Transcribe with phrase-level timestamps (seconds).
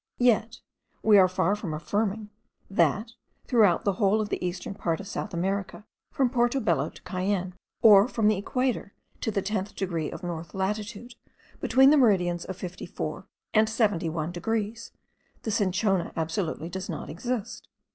[0.17, 0.61] Yet
[1.03, 2.31] we are far from affirming,
[2.71, 3.11] that,
[3.45, 7.53] throughout the whole of the eastern part of South America, from Porto Bello to Cayenne,
[7.83, 11.13] or from the equator to the 10th degree of north latitude
[11.59, 14.91] between the meridians of 54 and 71 degrees,
[15.43, 17.67] the cinchona absolutely does not exist.